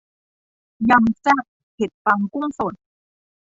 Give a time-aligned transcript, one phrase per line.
[0.89, 1.43] ยำแซ่บ
[1.75, 2.73] เห็ดฟางกุ้งสด